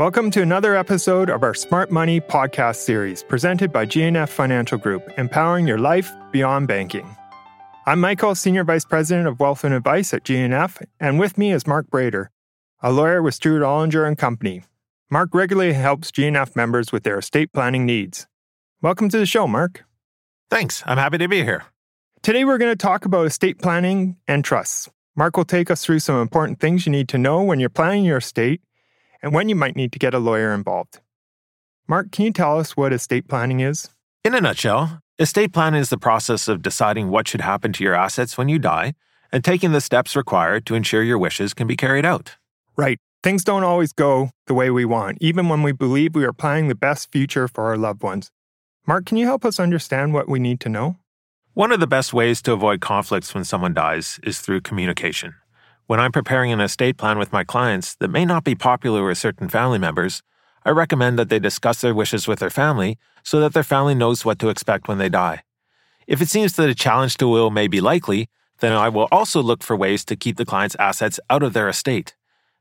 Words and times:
Welcome 0.00 0.30
to 0.30 0.40
another 0.40 0.74
episode 0.74 1.28
of 1.28 1.42
our 1.42 1.52
Smart 1.52 1.90
Money 1.90 2.22
podcast 2.22 2.76
series 2.76 3.22
presented 3.22 3.70
by 3.70 3.84
G&F 3.84 4.30
Financial 4.30 4.78
Group, 4.78 5.06
empowering 5.18 5.66
your 5.66 5.76
life 5.76 6.10
beyond 6.32 6.68
banking. 6.68 7.14
I'm 7.84 8.00
Michael, 8.00 8.34
Senior 8.34 8.64
Vice 8.64 8.86
President 8.86 9.28
of 9.28 9.38
Wealth 9.38 9.62
and 9.62 9.74
Advice 9.74 10.14
at 10.14 10.24
G&F, 10.24 10.80
and 11.00 11.18
with 11.18 11.36
me 11.36 11.52
is 11.52 11.66
Mark 11.66 11.90
Brader, 11.90 12.28
a 12.82 12.90
lawyer 12.90 13.20
with 13.20 13.34
Stewart 13.34 13.60
Aulinger 13.60 14.08
and 14.08 14.16
Company. 14.16 14.62
Mark 15.10 15.34
regularly 15.34 15.74
helps 15.74 16.10
G&F 16.10 16.56
members 16.56 16.92
with 16.92 17.02
their 17.02 17.18
estate 17.18 17.52
planning 17.52 17.84
needs. 17.84 18.26
Welcome 18.80 19.10
to 19.10 19.18
the 19.18 19.26
show, 19.26 19.46
Mark. 19.46 19.84
Thanks. 20.48 20.82
I'm 20.86 20.96
happy 20.96 21.18
to 21.18 21.28
be 21.28 21.42
here. 21.42 21.64
Today 22.22 22.46
we're 22.46 22.56
going 22.56 22.72
to 22.72 22.82
talk 22.82 23.04
about 23.04 23.26
estate 23.26 23.58
planning 23.58 24.16
and 24.26 24.46
trusts. 24.46 24.88
Mark 25.14 25.36
will 25.36 25.44
take 25.44 25.70
us 25.70 25.84
through 25.84 25.98
some 25.98 26.22
important 26.22 26.58
things 26.58 26.86
you 26.86 26.90
need 26.90 27.10
to 27.10 27.18
know 27.18 27.42
when 27.42 27.60
you're 27.60 27.68
planning 27.68 28.06
your 28.06 28.16
estate 28.16 28.62
and 29.22 29.32
when 29.32 29.48
you 29.48 29.54
might 29.54 29.76
need 29.76 29.92
to 29.92 29.98
get 29.98 30.14
a 30.14 30.18
lawyer 30.18 30.52
involved. 30.52 31.00
Mark, 31.88 32.12
can 32.12 32.24
you 32.24 32.32
tell 32.32 32.58
us 32.58 32.76
what 32.76 32.92
estate 32.92 33.28
planning 33.28 33.60
is? 33.60 33.90
In 34.24 34.34
a 34.34 34.40
nutshell, 34.40 35.00
estate 35.18 35.52
planning 35.52 35.80
is 35.80 35.90
the 35.90 35.98
process 35.98 36.46
of 36.48 36.62
deciding 36.62 37.10
what 37.10 37.26
should 37.26 37.40
happen 37.40 37.72
to 37.72 37.84
your 37.84 37.94
assets 37.94 38.38
when 38.38 38.48
you 38.48 38.58
die 38.58 38.94
and 39.32 39.44
taking 39.44 39.72
the 39.72 39.80
steps 39.80 40.16
required 40.16 40.66
to 40.66 40.74
ensure 40.74 41.02
your 41.02 41.18
wishes 41.18 41.54
can 41.54 41.66
be 41.66 41.76
carried 41.76 42.04
out. 42.04 42.36
Right. 42.76 42.98
Things 43.22 43.44
don't 43.44 43.64
always 43.64 43.92
go 43.92 44.30
the 44.46 44.54
way 44.54 44.70
we 44.70 44.84
want, 44.84 45.18
even 45.20 45.48
when 45.48 45.62
we 45.62 45.72
believe 45.72 46.14
we 46.14 46.24
are 46.24 46.32
planning 46.32 46.68
the 46.68 46.74
best 46.74 47.12
future 47.12 47.48
for 47.48 47.64
our 47.64 47.76
loved 47.76 48.02
ones. 48.02 48.30
Mark, 48.86 49.04
can 49.04 49.18
you 49.18 49.26
help 49.26 49.44
us 49.44 49.60
understand 49.60 50.14
what 50.14 50.28
we 50.28 50.38
need 50.38 50.58
to 50.60 50.68
know? 50.68 50.96
One 51.52 51.72
of 51.72 51.80
the 51.80 51.86
best 51.86 52.14
ways 52.14 52.40
to 52.42 52.52
avoid 52.52 52.80
conflicts 52.80 53.34
when 53.34 53.44
someone 53.44 53.74
dies 53.74 54.18
is 54.22 54.40
through 54.40 54.62
communication. 54.62 55.34
When 55.90 55.98
I'm 55.98 56.12
preparing 56.12 56.52
an 56.52 56.60
estate 56.60 56.98
plan 56.98 57.18
with 57.18 57.32
my 57.32 57.42
clients 57.42 57.96
that 57.96 58.12
may 58.12 58.24
not 58.24 58.44
be 58.44 58.54
popular 58.54 59.04
with 59.04 59.18
certain 59.18 59.48
family 59.48 59.76
members, 59.76 60.22
I 60.64 60.70
recommend 60.70 61.18
that 61.18 61.30
they 61.30 61.40
discuss 61.40 61.80
their 61.80 61.96
wishes 61.96 62.28
with 62.28 62.38
their 62.38 62.48
family 62.48 62.96
so 63.24 63.40
that 63.40 63.54
their 63.54 63.64
family 63.64 63.96
knows 63.96 64.24
what 64.24 64.38
to 64.38 64.50
expect 64.50 64.86
when 64.86 64.98
they 64.98 65.08
die. 65.08 65.42
If 66.06 66.22
it 66.22 66.28
seems 66.28 66.52
that 66.52 66.70
a 66.70 66.76
challenge 66.76 67.16
to 67.16 67.26
will 67.26 67.50
may 67.50 67.66
be 67.66 67.80
likely, 67.80 68.28
then 68.60 68.70
I 68.70 68.88
will 68.88 69.08
also 69.10 69.42
look 69.42 69.64
for 69.64 69.74
ways 69.74 70.04
to 70.04 70.14
keep 70.14 70.36
the 70.36 70.44
client's 70.44 70.76
assets 70.78 71.18
out 71.28 71.42
of 71.42 71.54
their 71.54 71.68
estate. 71.68 72.14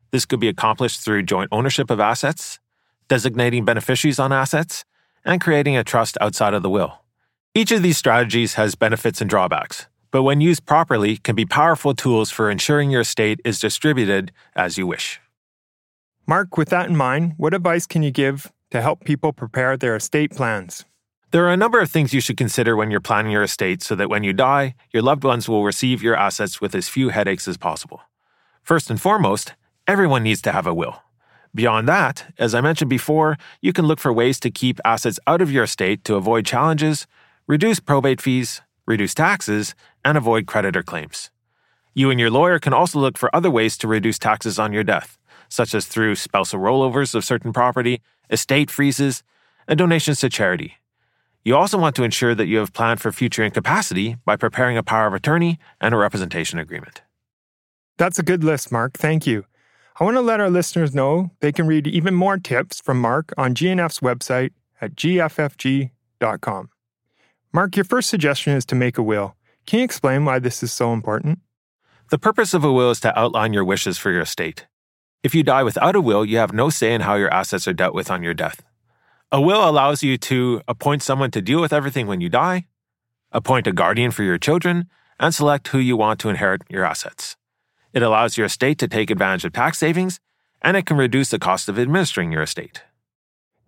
This 0.10 0.26
could 0.26 0.40
be 0.40 0.48
accomplished 0.48 1.02
through 1.02 1.22
joint 1.22 1.50
ownership 1.52 1.92
of 1.92 2.00
assets, 2.00 2.60
designating 3.10 3.64
beneficiaries 3.64 4.18
on 4.18 4.34
assets, 4.34 4.86
and 5.24 5.40
creating 5.40 5.78
a 5.78 5.84
trust 5.84 6.18
outside 6.20 6.56
of 6.56 6.64
the 6.64 6.70
will. 6.72 7.04
Each 7.54 7.72
of 7.72 7.84
these 7.84 8.00
strategies 8.00 8.56
has 8.56 8.74
benefits 8.74 9.22
and 9.22 9.30
drawbacks, 9.30 9.86
but 10.12 10.24
when 10.24 10.42
used 10.42 10.66
properly, 10.66 11.18
can 11.18 11.36
be 11.36 11.46
powerful 11.46 11.94
tools 11.94 12.32
for 12.32 12.50
ensuring 12.50 12.92
your 12.92 13.02
estate 13.02 13.40
is 13.46 13.60
distributed 13.60 14.32
as 14.56 14.78
you 14.78 14.88
wish. 14.88 15.20
Mark, 16.28 16.58
with 16.58 16.70
that 16.70 16.88
in 16.88 16.96
mind, 16.96 17.34
what 17.38 17.54
advice 17.54 17.88
can 17.88 18.04
you 18.04 18.12
give 18.12 18.52
to 18.72 18.82
help 18.82 19.04
people 19.04 19.34
prepare 19.34 19.78
their 19.78 19.96
estate 19.96 20.32
plans? 20.32 20.86
There 21.32 21.46
are 21.46 21.54
a 21.54 21.58
number 21.58 21.80
of 21.80 21.92
things 21.92 22.14
you 22.14 22.22
should 22.22 22.38
consider 22.38 22.76
when 22.76 22.90
you're 22.90 23.00
planning 23.00 23.32
your 23.32 23.44
estate 23.44 23.84
so 23.84 23.96
that 23.96 24.10
when 24.10 24.24
you 24.24 24.34
die, 24.34 24.74
your 24.92 25.04
loved 25.04 25.24
ones 25.24 25.48
will 25.48 25.64
receive 25.64 26.02
your 26.02 26.16
assets 26.16 26.60
with 26.60 26.74
as 26.74 26.90
few 26.90 27.10
headaches 27.10 27.48
as 27.48 27.58
possible. 27.58 28.02
First 28.64 28.90
and 28.90 29.00
foremost, 29.00 29.54
everyone 29.88 30.24
needs 30.24 30.42
to 30.44 30.52
have 30.52 30.66
a 30.66 30.74
will. 30.74 31.04
Beyond 31.54 31.88
that, 31.88 32.34
as 32.38 32.54
I 32.54 32.62
mentioned 32.62 32.90
before, 32.90 33.38
you 33.62 33.74
can 33.74 33.86
look 33.86 34.00
for 34.00 34.14
ways 34.14 34.40
to 34.42 34.52
keep 34.52 34.80
assets 34.86 35.20
out 35.26 35.42
of 35.42 35.52
your 35.52 35.64
estate 35.64 36.04
to 36.06 36.16
avoid 36.16 36.46
challenges, 36.46 37.08
reduce 37.48 37.80
probate 37.80 38.22
fees, 38.22 38.62
reduce 38.90 39.14
taxes, 39.14 39.76
and 40.04 40.18
avoid 40.18 40.48
creditor 40.48 40.84
claims. 40.84 41.30
You 41.94 42.10
and 42.10 42.20
your 42.20 42.30
lawyer 42.30 42.60
can 42.60 42.74
also 42.74 43.00
look 43.00 43.18
for 43.18 43.34
other 43.34 43.50
ways 43.50 43.78
to 43.78 43.88
reduce 43.88 44.20
taxes 44.20 44.60
on 44.60 44.74
your 44.74 44.84
death, 44.84 45.18
such 45.48 45.74
as 45.74 45.86
through 45.86 46.16
spousal 46.16 46.60
rollovers 46.60 47.16
of 47.16 47.24
certain 47.24 47.54
property, 47.54 48.02
estate 48.30 48.70
freezes, 48.70 49.24
and 49.68 49.78
donations 49.78 50.20
to 50.20 50.30
charity. 50.30 50.76
You 51.44 51.56
also 51.56 51.78
want 51.78 51.96
to 51.96 52.04
ensure 52.04 52.36
that 52.36 52.48
you 52.48 52.58
have 52.58 52.74
planned 52.74 53.00
for 53.00 53.12
future 53.12 53.44
incapacity 53.44 54.18
by 54.26 54.36
preparing 54.36 54.78
a 54.78 54.84
power 54.84 55.08
of 55.08 55.14
attorney 55.14 55.58
and 55.80 55.94
a 55.94 55.98
representation 55.98 56.60
agreement. 56.60 57.02
That's 57.98 58.20
a 58.20 58.24
good 58.24 58.44
list, 58.44 58.72
Mark. 58.72 58.94
Thank 58.98 59.26
you. 59.26 59.46
I 60.00 60.04
want 60.04 60.16
to 60.16 60.22
let 60.22 60.40
our 60.40 60.50
listeners 60.50 60.96
know 60.96 61.32
they 61.42 61.52
can 61.52 61.68
read 61.68 61.86
even 61.86 62.16
more 62.16 62.38
tips 62.38 62.80
from 62.82 63.02
Mark 63.02 63.34
on 63.38 63.56
G&F's 63.56 64.00
website 64.00 64.52
at 64.80 64.96
gffg.com. 64.96 66.70
Mark, 67.52 67.76
your 67.76 67.84
first 67.84 68.12
suggestion 68.12 68.54
is 68.54 68.64
to 68.66 68.76
make 68.76 69.00
a 69.00 69.04
will. 69.04 69.36
Can 69.66 69.80
you 69.80 69.86
explain 69.86 70.24
why 70.24 70.38
this 70.38 70.62
is 70.62 70.72
so 70.72 70.94
important? 70.94 71.40
The 72.12 72.20
purpose 72.20 72.54
of 72.54 72.64
a 72.64 72.72
will 72.72 72.92
is 72.92 73.00
to 73.00 73.20
outline 73.20 73.54
your 73.54 73.66
wishes 73.66 73.98
for 73.98 74.12
your 74.12 74.22
estate. 74.22 74.68
If 75.24 75.34
you 75.34 75.42
die 75.42 75.64
without 75.64 75.96
a 75.96 76.02
will, 76.02 76.24
you 76.24 76.38
have 76.38 76.54
no 76.54 76.70
say 76.70 76.94
in 76.94 77.02
how 77.02 77.16
your 77.16 77.34
assets 77.34 77.68
are 77.68 77.74
dealt 77.74 77.96
with 77.96 78.12
on 78.12 78.22
your 78.22 78.36
death. 78.36 78.62
A 79.32 79.42
will 79.42 79.68
allows 79.68 80.04
you 80.04 80.16
to 80.18 80.62
appoint 80.68 81.02
someone 81.02 81.32
to 81.32 81.42
deal 81.42 81.60
with 81.60 81.74
everything 81.74 82.06
when 82.06 82.22
you 82.22 82.30
die, 82.30 82.68
appoint 83.32 83.66
a 83.66 83.74
guardian 83.74 84.12
for 84.12 84.22
your 84.24 84.38
children, 84.38 84.88
and 85.20 85.34
select 85.34 85.70
who 85.70 85.80
you 85.80 85.98
want 85.98 86.20
to 86.20 86.30
inherit 86.30 86.62
your 86.70 86.86
assets. 86.86 87.36
It 87.94 88.04
allows 88.04 88.38
your 88.38 88.46
estate 88.46 88.78
to 88.78 88.88
take 88.88 89.10
advantage 89.10 89.44
of 89.44 89.54
tax 89.54 89.80
savings, 89.80 90.20
and 90.62 90.78
it 90.78 90.86
can 90.86 90.98
reduce 90.98 91.30
the 91.30 91.40
cost 91.40 91.68
of 91.68 91.80
administering 91.80 92.32
your 92.32 92.44
estate. 92.44 92.84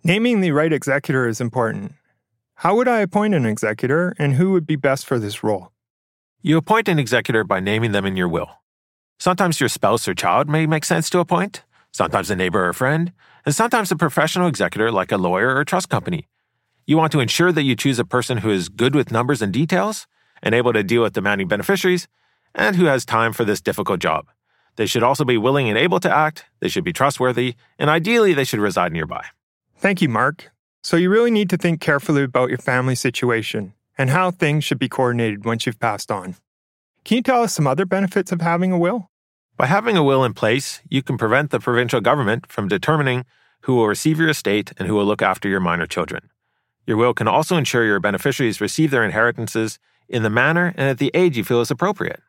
Naming 0.03 0.41
the 0.41 0.51
right 0.51 0.71
executor 0.71 1.27
is 1.27 1.41
important. 1.41 1.93
How 2.61 2.75
would 2.75 2.87
I 2.87 2.99
appoint 2.99 3.33
an 3.33 3.43
executor, 3.43 4.13
and 4.19 4.35
who 4.35 4.51
would 4.51 4.67
be 4.67 4.75
best 4.75 5.07
for 5.07 5.17
this 5.17 5.43
role? 5.43 5.71
You 6.43 6.57
appoint 6.57 6.87
an 6.87 6.99
executor 6.99 7.43
by 7.43 7.59
naming 7.59 7.91
them 7.91 8.05
in 8.05 8.15
your 8.15 8.27
will. 8.27 8.51
Sometimes 9.17 9.59
your 9.59 9.67
spouse 9.67 10.07
or 10.07 10.13
child 10.13 10.47
may 10.47 10.67
make 10.67 10.85
sense 10.85 11.09
to 11.09 11.17
appoint, 11.17 11.63
sometimes 11.91 12.29
a 12.29 12.35
neighbor 12.35 12.63
or 12.67 12.73
friend, 12.73 13.13
and 13.47 13.55
sometimes 13.55 13.91
a 13.91 13.95
professional 13.95 14.47
executor 14.47 14.91
like 14.91 15.11
a 15.11 15.17
lawyer 15.17 15.55
or 15.55 15.65
trust 15.65 15.89
company. 15.89 16.27
You 16.85 16.97
want 16.97 17.11
to 17.13 17.19
ensure 17.19 17.51
that 17.51 17.63
you 17.63 17.75
choose 17.75 17.97
a 17.97 18.05
person 18.05 18.37
who 18.37 18.51
is 18.51 18.69
good 18.69 18.93
with 18.93 19.11
numbers 19.11 19.41
and 19.41 19.51
details 19.51 20.05
and 20.43 20.53
able 20.53 20.73
to 20.73 20.83
deal 20.83 21.01
with 21.01 21.13
demanding 21.13 21.47
beneficiaries 21.47 22.07
and 22.53 22.75
who 22.75 22.85
has 22.85 23.05
time 23.05 23.33
for 23.33 23.43
this 23.43 23.59
difficult 23.59 23.99
job. 23.99 24.27
They 24.75 24.85
should 24.85 25.01
also 25.01 25.25
be 25.25 25.35
willing 25.35 25.67
and 25.67 25.79
able 25.79 25.99
to 26.01 26.15
act, 26.15 26.45
they 26.59 26.69
should 26.69 26.83
be 26.83 26.93
trustworthy, 26.93 27.55
and 27.79 27.89
ideally 27.89 28.35
they 28.35 28.43
should 28.43 28.59
reside 28.59 28.91
nearby. 28.93 29.25
Thank 29.79 29.99
you, 29.99 30.09
Mark. 30.09 30.51
So 30.83 30.97
you 30.97 31.09
really 31.09 31.31
need 31.31 31.49
to 31.51 31.57
think 31.57 31.79
carefully 31.79 32.23
about 32.23 32.49
your 32.49 32.57
family 32.57 32.95
situation 32.95 33.73
and 33.97 34.09
how 34.09 34.31
things 34.31 34.63
should 34.63 34.79
be 34.79 34.89
coordinated 34.89 35.45
once 35.45 35.65
you've 35.65 35.79
passed 35.79 36.11
on. 36.11 36.35
Can 37.05 37.17
you 37.17 37.23
tell 37.23 37.43
us 37.43 37.53
some 37.53 37.67
other 37.67 37.85
benefits 37.85 38.31
of 38.31 38.41
having 38.41 38.71
a 38.71 38.77
will? 38.77 39.11
By 39.57 39.67
having 39.67 39.95
a 39.95 40.03
will 40.03 40.23
in 40.23 40.33
place, 40.33 40.81
you 40.89 41.03
can 41.03 41.19
prevent 41.19 41.51
the 41.51 41.59
provincial 41.59 42.01
government 42.01 42.51
from 42.51 42.67
determining 42.67 43.25
who 43.61 43.75
will 43.75 43.87
receive 43.87 44.19
your 44.19 44.29
estate 44.29 44.73
and 44.77 44.87
who 44.87 44.95
will 44.95 45.05
look 45.05 45.21
after 45.21 45.47
your 45.47 45.59
minor 45.59 45.85
children. 45.85 46.29
Your 46.87 46.97
will 46.97 47.13
can 47.13 47.27
also 47.27 47.57
ensure 47.57 47.85
your 47.85 47.99
beneficiaries 47.99 48.59
receive 48.59 48.89
their 48.89 49.05
inheritances 49.05 49.77
in 50.09 50.23
the 50.23 50.31
manner 50.31 50.73
and 50.77 50.89
at 50.89 50.97
the 50.97 51.11
age 51.13 51.37
you 51.37 51.43
feel 51.43 51.61
is 51.61 51.69
appropriate. 51.69 52.21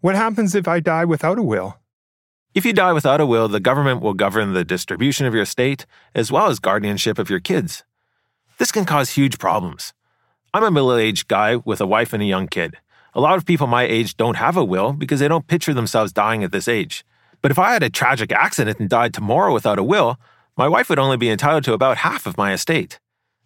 What 0.00 0.14
happens 0.14 0.54
if 0.54 0.68
I 0.68 0.78
die 0.78 1.04
without 1.04 1.38
a 1.38 1.42
will? 1.42 1.79
If 2.52 2.64
you 2.64 2.72
die 2.72 2.92
without 2.92 3.20
a 3.20 3.26
will, 3.26 3.46
the 3.46 3.60
government 3.60 4.00
will 4.00 4.12
govern 4.12 4.54
the 4.54 4.64
distribution 4.64 5.24
of 5.24 5.32
your 5.32 5.44
estate 5.44 5.86
as 6.16 6.32
well 6.32 6.48
as 6.48 6.58
guardianship 6.58 7.16
of 7.16 7.30
your 7.30 7.38
kids. 7.38 7.84
This 8.58 8.72
can 8.72 8.84
cause 8.84 9.10
huge 9.10 9.38
problems. 9.38 9.94
I'm 10.52 10.64
a 10.64 10.70
middle 10.72 10.96
aged 10.96 11.28
guy 11.28 11.56
with 11.56 11.80
a 11.80 11.86
wife 11.86 12.12
and 12.12 12.20
a 12.20 12.26
young 12.26 12.48
kid. 12.48 12.76
A 13.14 13.20
lot 13.20 13.36
of 13.36 13.46
people 13.46 13.68
my 13.68 13.84
age 13.84 14.16
don't 14.16 14.36
have 14.36 14.56
a 14.56 14.64
will 14.64 14.92
because 14.92 15.20
they 15.20 15.28
don't 15.28 15.46
picture 15.46 15.72
themselves 15.72 16.12
dying 16.12 16.42
at 16.42 16.50
this 16.50 16.66
age. 16.66 17.04
But 17.40 17.52
if 17.52 17.58
I 17.58 17.72
had 17.72 17.84
a 17.84 17.88
tragic 17.88 18.32
accident 18.32 18.80
and 18.80 18.90
died 18.90 19.14
tomorrow 19.14 19.54
without 19.54 19.78
a 19.78 19.84
will, 19.84 20.18
my 20.56 20.66
wife 20.66 20.88
would 20.90 20.98
only 20.98 21.16
be 21.16 21.30
entitled 21.30 21.62
to 21.64 21.72
about 21.72 21.98
half 21.98 22.26
of 22.26 22.36
my 22.36 22.52
estate. 22.52 22.98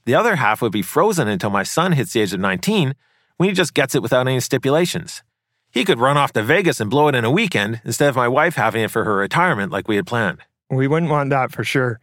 The 0.06 0.14
other 0.14 0.37
half 0.37 0.62
would 0.62 0.72
be 0.72 0.81
frozen 0.81 1.28
until 1.28 1.50
my 1.50 1.62
son 1.62 1.93
hits 1.93 2.14
the 2.14 2.20
age 2.22 2.32
of 2.32 2.41
19 2.41 2.94
when 3.37 3.50
he 3.50 3.54
just 3.54 3.75
gets 3.75 3.94
it 3.94 4.03
without 4.03 4.26
any 4.26 4.41
stipulations. 4.41 5.22
He 5.74 5.84
could 5.84 5.98
run 5.98 6.16
off 6.16 6.32
to 6.34 6.42
Vegas 6.44 6.78
and 6.78 6.88
blow 6.88 7.08
it 7.08 7.16
in 7.16 7.24
a 7.24 7.30
weekend 7.32 7.80
instead 7.84 8.08
of 8.08 8.14
my 8.14 8.28
wife 8.28 8.54
having 8.54 8.84
it 8.84 8.92
for 8.92 9.02
her 9.02 9.16
retirement 9.16 9.72
like 9.72 9.88
we 9.88 9.96
had 9.96 10.06
planned. 10.06 10.38
We 10.70 10.87
wouldn't 10.87 11.10
want 11.10 11.31
that 11.31 11.50
for 11.50 11.64
sure. 11.64 11.99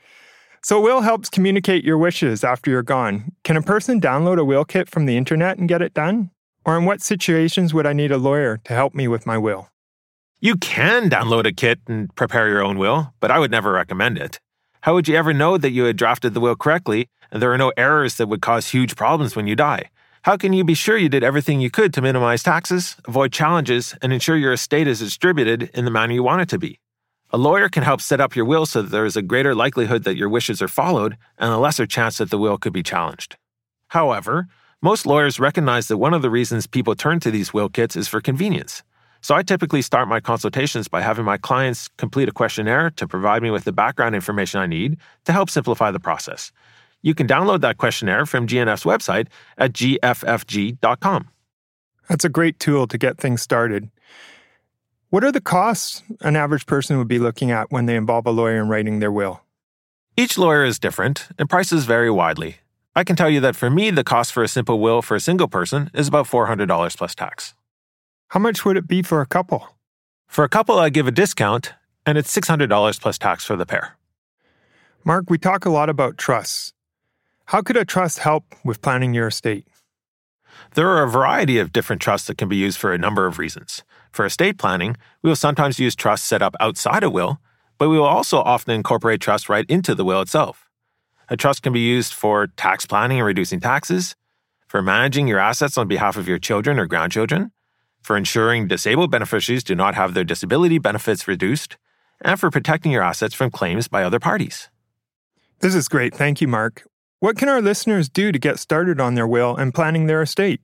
So, 0.61 0.81
will 0.81 0.99
helps 0.99 1.29
communicate 1.29 1.85
your 1.85 1.97
wishes 1.97 2.43
after 2.43 2.69
you're 2.69 2.83
gone. 2.83 3.31
Can 3.45 3.55
a 3.55 3.61
person 3.61 4.01
download 4.01 4.37
a 4.39 4.43
will 4.43 4.65
kit 4.65 4.89
from 4.89 5.05
the 5.05 5.15
internet 5.15 5.57
and 5.57 5.69
get 5.69 5.81
it 5.81 5.93
done? 5.93 6.31
Or 6.65 6.77
in 6.77 6.83
what 6.83 7.01
situations 7.01 7.73
would 7.73 7.87
I 7.87 7.93
need 7.93 8.11
a 8.11 8.17
lawyer 8.17 8.59
to 8.65 8.73
help 8.73 8.93
me 8.93 9.07
with 9.07 9.25
my 9.25 9.37
will? 9.37 9.69
You 10.41 10.57
can 10.57 11.09
download 11.09 11.45
a 11.45 11.53
kit 11.53 11.79
and 11.87 12.13
prepare 12.15 12.49
your 12.49 12.61
own 12.61 12.77
will, 12.77 13.13
but 13.21 13.31
I 13.31 13.39
would 13.39 13.51
never 13.51 13.71
recommend 13.71 14.17
it. 14.17 14.41
How 14.81 14.93
would 14.95 15.07
you 15.07 15.15
ever 15.15 15.31
know 15.31 15.57
that 15.57 15.71
you 15.71 15.85
had 15.85 15.95
drafted 15.95 16.33
the 16.33 16.41
will 16.41 16.57
correctly 16.57 17.07
and 17.31 17.41
there 17.41 17.53
are 17.53 17.57
no 17.57 17.71
errors 17.77 18.15
that 18.15 18.27
would 18.27 18.41
cause 18.41 18.71
huge 18.71 18.97
problems 18.97 19.33
when 19.33 19.47
you 19.47 19.55
die? 19.55 19.89
How 20.23 20.37
can 20.37 20.53
you 20.53 20.63
be 20.63 20.75
sure 20.75 20.97
you 20.97 21.09
did 21.09 21.23
everything 21.23 21.61
you 21.61 21.71
could 21.71 21.95
to 21.95 22.01
minimize 22.01 22.43
taxes, 22.43 22.95
avoid 23.07 23.33
challenges, 23.33 23.95
and 24.03 24.13
ensure 24.13 24.37
your 24.37 24.53
estate 24.53 24.87
is 24.87 24.99
distributed 24.99 25.71
in 25.73 25.83
the 25.83 25.89
manner 25.89 26.13
you 26.13 26.21
want 26.21 26.43
it 26.43 26.49
to 26.49 26.59
be? 26.59 26.79
A 27.31 27.39
lawyer 27.39 27.69
can 27.69 27.81
help 27.81 28.01
set 28.01 28.21
up 28.21 28.35
your 28.35 28.45
will 28.45 28.67
so 28.67 28.83
that 28.83 28.91
there 28.91 29.05
is 29.05 29.15
a 29.15 29.23
greater 29.23 29.55
likelihood 29.55 30.03
that 30.03 30.17
your 30.17 30.29
wishes 30.29 30.61
are 30.61 30.67
followed 30.67 31.17
and 31.39 31.51
a 31.51 31.57
lesser 31.57 31.87
chance 31.87 32.19
that 32.19 32.29
the 32.29 32.37
will 32.37 32.59
could 32.59 32.71
be 32.71 32.83
challenged. 32.83 33.35
However, 33.87 34.47
most 34.79 35.07
lawyers 35.07 35.39
recognize 35.39 35.87
that 35.87 35.97
one 35.97 36.13
of 36.13 36.21
the 36.21 36.29
reasons 36.29 36.67
people 36.67 36.93
turn 36.93 37.19
to 37.21 37.31
these 37.31 37.51
will 37.51 37.67
kits 37.67 37.95
is 37.95 38.07
for 38.07 38.21
convenience. 38.21 38.83
So 39.21 39.33
I 39.33 39.41
typically 39.41 39.81
start 39.81 40.07
my 40.07 40.19
consultations 40.19 40.87
by 40.87 41.01
having 41.01 41.25
my 41.25 41.37
clients 41.37 41.87
complete 41.97 42.29
a 42.29 42.31
questionnaire 42.31 42.91
to 42.91 43.07
provide 43.07 43.41
me 43.41 43.49
with 43.49 43.63
the 43.63 43.71
background 43.71 44.13
information 44.13 44.59
I 44.59 44.67
need 44.67 44.97
to 45.25 45.31
help 45.31 45.49
simplify 45.49 45.89
the 45.89 45.99
process. 45.99 46.51
You 47.01 47.15
can 47.15 47.27
download 47.27 47.61
that 47.61 47.77
questionnaire 47.77 48.25
from 48.25 48.47
G&F's 48.47 48.83
website 48.83 49.27
at 49.57 49.73
gffg.com. 49.73 51.29
That's 52.09 52.25
a 52.25 52.29
great 52.29 52.59
tool 52.59 52.87
to 52.87 52.97
get 52.97 53.17
things 53.17 53.41
started. 53.41 53.89
What 55.09 55.23
are 55.23 55.31
the 55.31 55.41
costs 55.41 56.03
an 56.21 56.35
average 56.35 56.65
person 56.65 56.97
would 56.97 57.07
be 57.07 57.19
looking 57.19 57.51
at 57.51 57.71
when 57.71 57.85
they 57.85 57.95
involve 57.95 58.25
a 58.25 58.31
lawyer 58.31 58.61
in 58.61 58.69
writing 58.69 58.99
their 58.99 59.11
will? 59.11 59.41
Each 60.15 60.37
lawyer 60.37 60.63
is 60.63 60.79
different, 60.79 61.29
and 61.39 61.49
prices 61.49 61.85
vary 61.85 62.11
widely. 62.11 62.57
I 62.95 63.03
can 63.03 63.15
tell 63.15 63.29
you 63.29 63.39
that 63.39 63.55
for 63.55 63.69
me, 63.69 63.89
the 63.91 64.03
cost 64.03 64.33
for 64.33 64.43
a 64.43 64.47
simple 64.47 64.79
will 64.79 65.01
for 65.01 65.15
a 65.15 65.19
single 65.19 65.47
person 65.47 65.89
is 65.93 66.07
about 66.07 66.27
$400 66.27 66.97
plus 66.97 67.15
tax. 67.15 67.55
How 68.29 68.39
much 68.39 68.65
would 68.65 68.77
it 68.77 68.87
be 68.87 69.01
for 69.01 69.21
a 69.21 69.25
couple? 69.25 69.69
For 70.27 70.43
a 70.43 70.49
couple, 70.49 70.77
I 70.77 70.89
give 70.89 71.07
a 71.07 71.11
discount, 71.11 71.73
and 72.05 72.17
it's 72.17 72.35
$600 72.35 73.01
plus 73.01 73.17
tax 73.17 73.45
for 73.45 73.55
the 73.55 73.65
pair. 73.65 73.97
Mark, 75.03 75.29
we 75.29 75.37
talk 75.37 75.65
a 75.65 75.69
lot 75.69 75.89
about 75.89 76.17
trusts. 76.17 76.73
How 77.51 77.61
could 77.61 77.75
a 77.75 77.83
trust 77.83 78.19
help 78.19 78.45
with 78.63 78.81
planning 78.81 79.13
your 79.13 79.27
estate? 79.27 79.67
There 80.75 80.87
are 80.87 81.03
a 81.03 81.09
variety 81.09 81.59
of 81.59 81.73
different 81.73 82.01
trusts 82.01 82.27
that 82.27 82.37
can 82.37 82.47
be 82.47 82.55
used 82.55 82.77
for 82.77 82.93
a 82.93 82.97
number 82.97 83.27
of 83.27 83.39
reasons. 83.39 83.83
For 84.13 84.23
estate 84.23 84.57
planning, 84.57 84.95
we 85.21 85.29
will 85.29 85.35
sometimes 85.35 85.77
use 85.77 85.93
trusts 85.93 86.25
set 86.25 86.41
up 86.41 86.55
outside 86.61 87.03
a 87.03 87.09
will, 87.09 87.41
but 87.77 87.89
we 87.89 87.97
will 87.97 88.05
also 88.05 88.37
often 88.37 88.73
incorporate 88.73 89.19
trust 89.19 89.49
right 89.49 89.65
into 89.67 89.93
the 89.93 90.05
will 90.05 90.21
itself. 90.21 90.69
A 91.27 91.35
trust 91.35 91.61
can 91.61 91.73
be 91.73 91.81
used 91.81 92.13
for 92.13 92.47
tax 92.55 92.85
planning 92.85 93.17
and 93.17 93.27
reducing 93.27 93.59
taxes, 93.59 94.15
for 94.69 94.81
managing 94.81 95.27
your 95.27 95.39
assets 95.39 95.77
on 95.77 95.89
behalf 95.89 96.15
of 96.15 96.29
your 96.29 96.39
children 96.39 96.79
or 96.79 96.85
grandchildren, 96.85 97.51
for 98.01 98.15
ensuring 98.15 98.69
disabled 98.69 99.11
beneficiaries 99.11 99.65
do 99.65 99.75
not 99.75 99.95
have 99.95 100.13
their 100.13 100.23
disability 100.23 100.77
benefits 100.77 101.27
reduced, 101.27 101.75
and 102.21 102.39
for 102.39 102.49
protecting 102.49 102.93
your 102.93 103.03
assets 103.03 103.35
from 103.35 103.51
claims 103.51 103.89
by 103.89 104.03
other 104.03 104.21
parties. 104.21 104.69
This 105.59 105.75
is 105.75 105.89
great. 105.89 106.15
Thank 106.15 106.39
you, 106.39 106.47
Mark. 106.47 106.85
What 107.21 107.37
can 107.37 107.49
our 107.49 107.61
listeners 107.61 108.09
do 108.09 108.31
to 108.31 108.39
get 108.39 108.57
started 108.57 108.99
on 108.99 109.13
their 109.13 109.27
will 109.27 109.55
and 109.55 109.75
planning 109.75 110.07
their 110.07 110.23
estate? 110.23 110.59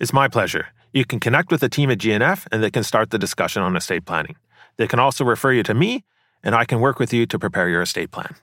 It's 0.00 0.12
my 0.12 0.26
pleasure. 0.26 0.66
You 0.92 1.04
can 1.04 1.20
connect 1.20 1.52
with 1.52 1.60
the 1.60 1.68
team 1.68 1.92
at 1.92 1.98
G&F 1.98 2.48
and 2.50 2.60
they 2.60 2.72
can 2.72 2.82
start 2.82 3.10
the 3.10 3.20
discussion 3.20 3.62
on 3.62 3.76
estate 3.76 4.04
planning. 4.04 4.34
They 4.78 4.88
can 4.88 4.98
also 4.98 5.24
refer 5.24 5.52
you 5.52 5.62
to 5.62 5.74
me, 5.74 6.04
and 6.42 6.56
I 6.56 6.64
can 6.64 6.80
work 6.80 6.98
with 6.98 7.12
you 7.12 7.24
to 7.26 7.38
prepare 7.38 7.68
your 7.68 7.82
estate 7.82 8.10
plan. 8.10 8.34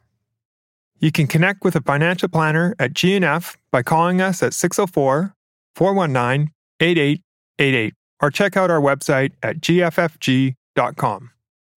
You 1.02 1.12
can 1.12 1.28
connect 1.28 1.66
with 1.66 1.76
a 1.76 1.82
financial 1.82 2.30
planner 2.30 2.76
at 2.80 2.94
G&F 2.94 3.58
by 3.74 3.84
calling 3.84 4.22
us 4.22 4.42
at 4.42 4.54
604 4.54 5.36
419 5.76 6.50
8888 6.80 7.94
or 8.22 8.32
check 8.32 8.56
out 8.56 8.72
our 8.72 8.80
website 8.80 9.34
at 9.44 9.60
gffg.com. 9.60 11.32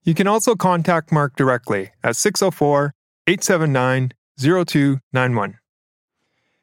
You 0.04 0.14
can 0.14 0.28
also 0.28 0.54
contact 0.54 1.10
Mark 1.10 1.34
directly 1.34 1.90
at 2.04 2.14
604 2.14 2.94
879 3.26 4.12
0291. 4.38 5.58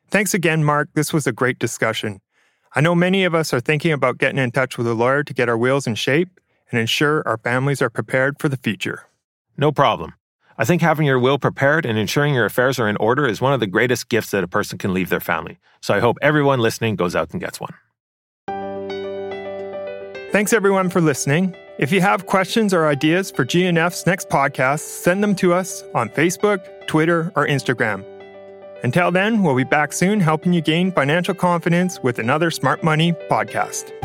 Thanks 0.09 0.33
again, 0.33 0.63
Mark. 0.63 0.89
This 0.93 1.11
was 1.11 1.25
a 1.25 1.31
great 1.31 1.59
discussion. 1.59 2.21
I 2.75 2.81
know 2.81 2.95
many 2.95 3.23
of 3.23 3.35
us 3.35 3.53
are 3.53 3.59
thinking 3.59 3.91
about 3.91 4.17
getting 4.17 4.39
in 4.39 4.51
touch 4.51 4.77
with 4.77 4.87
a 4.87 4.93
lawyer 4.93 5.23
to 5.23 5.33
get 5.33 5.49
our 5.49 5.57
wills 5.57 5.87
in 5.87 5.95
shape 5.95 6.39
and 6.71 6.79
ensure 6.79 7.27
our 7.27 7.37
families 7.37 7.81
are 7.81 7.89
prepared 7.89 8.39
for 8.39 8.49
the 8.49 8.57
future. 8.57 9.03
No 9.57 9.71
problem. 9.71 10.13
I 10.57 10.65
think 10.65 10.81
having 10.81 11.05
your 11.05 11.19
will 11.19 11.39
prepared 11.39 11.85
and 11.85 11.97
ensuring 11.97 12.33
your 12.33 12.45
affairs 12.45 12.79
are 12.79 12.87
in 12.87 12.97
order 12.97 13.27
is 13.27 13.41
one 13.41 13.53
of 13.53 13.59
the 13.59 13.67
greatest 13.67 14.09
gifts 14.09 14.31
that 14.31 14.43
a 14.43 14.47
person 14.47 14.77
can 14.77 14.93
leave 14.93 15.09
their 15.09 15.19
family. 15.19 15.57
So 15.81 15.93
I 15.93 15.99
hope 15.99 16.17
everyone 16.21 16.59
listening 16.59 16.95
goes 16.95 17.15
out 17.15 17.31
and 17.31 17.41
gets 17.41 17.59
one. 17.59 17.73
Thanks 20.31 20.53
everyone 20.53 20.89
for 20.89 21.01
listening. 21.01 21.55
If 21.79 21.91
you 21.91 22.01
have 22.01 22.27
questions 22.27 22.71
or 22.71 22.85
ideas 22.85 23.31
for 23.31 23.45
G&F's 23.45 24.05
next 24.05 24.29
podcast, 24.29 24.81
send 24.81 25.23
them 25.23 25.33
to 25.35 25.53
us 25.53 25.83
on 25.95 26.07
Facebook, 26.09 26.61
Twitter, 26.85 27.31
or 27.35 27.47
Instagram. 27.47 28.05
Until 28.83 29.11
then, 29.11 29.41
we'll 29.41 29.55
be 29.55 29.63
back 29.63 29.91
soon 29.91 30.19
helping 30.19 30.53
you 30.53 30.61
gain 30.61 30.91
financial 30.91 31.33
confidence 31.33 31.99
with 32.03 32.19
another 32.19 32.51
Smart 32.51 32.83
Money 32.83 33.13
podcast. 33.29 34.02